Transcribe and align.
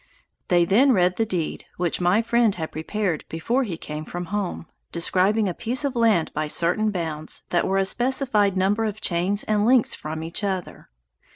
They 0.47 0.65
then 0.65 0.93
read 0.93 1.17
the 1.17 1.27
deed 1.27 1.65
which 1.77 2.01
my 2.01 2.23
friend 2.23 2.55
had 2.55 2.71
prepared 2.71 3.23
before 3.29 3.61
he 3.61 3.77
came 3.77 4.03
from 4.03 4.25
home, 4.33 4.65
describing 4.91 5.47
a 5.47 5.53
piece 5.53 5.85
of 5.85 5.95
land 5.95 6.33
by 6.33 6.47
certain 6.47 6.89
bounds 6.89 7.43
that 7.51 7.67
were 7.67 7.77
a 7.77 7.85
specified 7.85 8.57
number 8.57 8.83
of 8.83 8.99
chains 8.99 9.43
and 9.43 9.63
links 9.63 9.93
from 9.93 10.23
each 10.23 10.43
other. 10.43 10.89